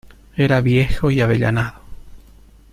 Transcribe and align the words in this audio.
era 0.35 0.61
viejo 0.61 1.11
y 1.11 1.21
avellanado: 1.21 1.79